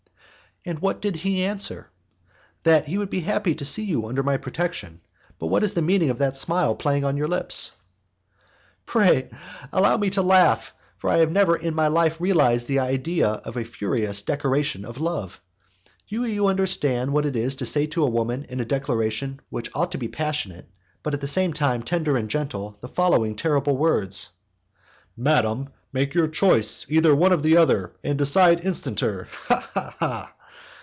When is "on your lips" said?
7.03-7.71